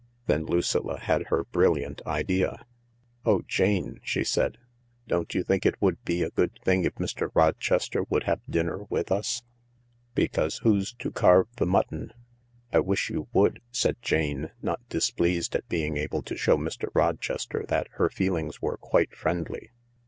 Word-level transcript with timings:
Then 0.25 0.47
Lucilla 0.47 0.97
had 0.99 1.27
her 1.27 1.43
brilliant 1.43 2.01
idea." 2.07 2.65
Oh, 3.23 3.43
Jane," 3.47 3.99
she 4.01 4.23
said," 4.23 4.57
don't 5.07 5.35
you 5.35 5.43
think 5.43 5.63
it 5.63 5.79
would 5.79 6.03
be 6.03 6.23
a 6.23 6.31
good 6.31 6.57
thing 6.65 6.85
if 6.85 6.95
Mr. 6.95 7.29
Rochester 7.35 8.01
would 8.09 8.23
have 8.23 8.39
dinner 8.49 8.85
with 8.89 9.11
us? 9.11 9.43
Because 10.15 10.57
who's 10.63 10.91
to 10.93 11.11
carve 11.11 11.49
the 11.57 11.67
mutton?"" 11.67 12.13
I 12.73 12.79
wish 12.79 13.11
you 13.11 13.27
would," 13.31 13.61
said 13.71 13.95
Jane, 14.01 14.49
not 14.59 14.79
displeased 14.89 15.53
at 15.55 15.69
being 15.69 15.97
able 15.97 16.23
to 16.23 16.35
show 16.35 16.57
Mr. 16.57 16.89
Rochester 16.95 17.63
that 17.67 17.85
her 17.91 18.09
feelings 18.09 18.59
were 18.59 18.77
quite 18.77 19.15
friendly. 19.15 19.69